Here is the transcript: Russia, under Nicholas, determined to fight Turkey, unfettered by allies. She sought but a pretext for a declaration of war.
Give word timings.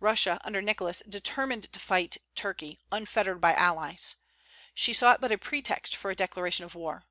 Russia, 0.00 0.40
under 0.42 0.60
Nicholas, 0.60 1.00
determined 1.08 1.72
to 1.72 1.78
fight 1.78 2.16
Turkey, 2.34 2.80
unfettered 2.90 3.40
by 3.40 3.54
allies. 3.54 4.16
She 4.74 4.92
sought 4.92 5.20
but 5.20 5.30
a 5.30 5.38
pretext 5.38 5.94
for 5.94 6.10
a 6.10 6.16
declaration 6.16 6.64
of 6.64 6.74
war. 6.74 7.04